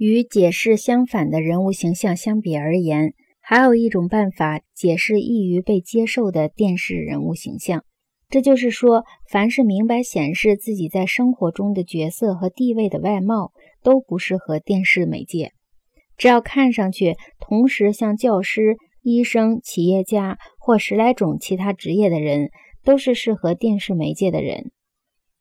[0.00, 7.84] 与解释相反的人物形象相比而言，还有一种办法解释易于被接受的电视人物形象。
[8.30, 13.52] 这就是说，凡是明白显示自己在生活中的角色和地位的外貌，
[13.82, 15.52] 都不适合电视媒介。
[16.16, 22.48] 只要看上去同时像教师、医生、企业家或十来种其他职业的人，
[22.82, 24.70] 都是适合电视媒介的人。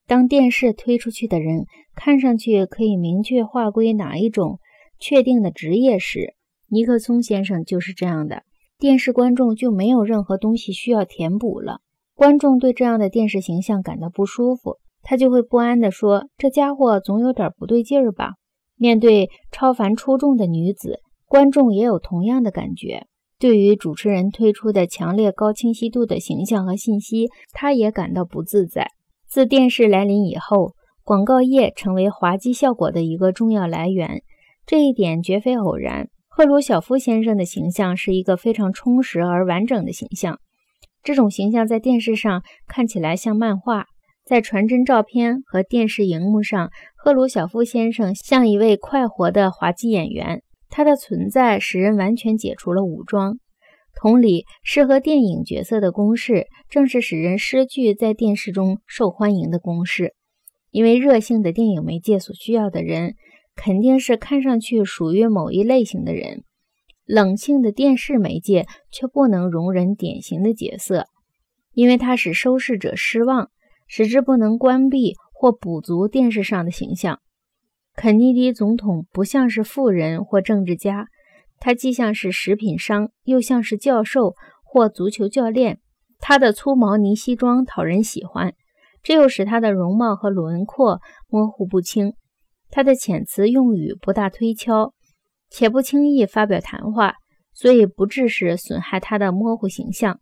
[0.09, 4.57] 当电视推出去的人看上去可以明确划归哪一种
[4.99, 6.33] 确定的职业时，
[6.67, 8.41] 尼克松先生就是这样的。
[8.79, 11.81] 电视观众就没有任何东西需要填补了。
[12.15, 18.31] 观众对这样的电视形象感到不舒服，他就会不安地说：“这家伙总有点不对劲儿吧？”
[18.77, 23.05] 面对超凡出众的女子，观众也有同样的感觉。
[23.37, 28.87] 对于主持人推出的强烈高清晰度的形象和信息，他也感到不自在。
[29.29, 34.23] 自电视来临以后，广告业成为滑稽效果的一个重要来源，
[34.65, 36.07] 这一点绝非偶然。
[36.27, 40.39] 赫鲁晓夫先生的形象是一个非常充实而完整的形象。
[41.03, 43.85] 这种形象在电视上看起来像漫画，
[44.25, 50.41] 在传真照片和电视荧幕上，赫鲁晓夫先生像一位快活的滑稽演员。
[50.71, 53.37] 他的存在使人完全解除了武装。
[54.01, 60.13] 同理，适合电影角色的公式，正是使人失去在电视中受欢迎的公式。
[60.71, 63.15] 因为热性的电影媒介所需要的人，
[63.57, 66.45] 肯定是看上去属于某一类型的人。
[67.03, 71.07] 冷性的电视媒介却不能容忍典型的角色，
[71.73, 73.49] 因为它使收视者失望，
[73.85, 77.19] 使之不能关闭或补足电视上的形象。
[77.95, 81.07] 肯尼迪总统不像是富人或政治家，
[81.59, 85.79] 他既像是食品商，又像是教授或足球教练。
[86.19, 88.53] 他的粗毛呢西装讨人喜欢，
[89.03, 92.13] 这又使他的容貌和轮廓模糊不清。
[92.69, 94.93] 他的遣词用语不大推敲。
[95.51, 97.15] 且不轻易发表谈话，
[97.55, 100.19] 所以不致使损害他的模糊形象。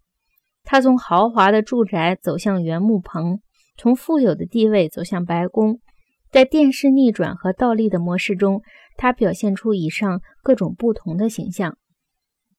[0.63, 3.41] 他从豪华的住宅走向原木棚，
[3.77, 5.81] 从富有的地位走向白宫。
[6.31, 8.61] 在电视逆转和倒立的模式中，
[8.97, 11.77] 他表现出以上各种不同的形象。